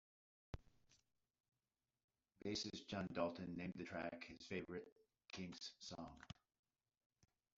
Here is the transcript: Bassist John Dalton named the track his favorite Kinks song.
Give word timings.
Bassist 2.43 2.87
John 2.87 3.07
Dalton 3.13 3.53
named 3.55 3.73
the 3.75 3.83
track 3.83 4.23
his 4.27 4.41
favorite 4.47 4.87
Kinks 5.31 5.73
song. 5.79 6.19